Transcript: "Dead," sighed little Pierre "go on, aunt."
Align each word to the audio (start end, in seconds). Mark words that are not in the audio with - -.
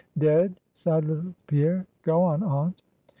"Dead," 0.17 0.55
sighed 0.73 1.05
little 1.05 1.35
Pierre 1.45 1.85
"go 2.01 2.23
on, 2.23 2.41
aunt." 2.41 2.81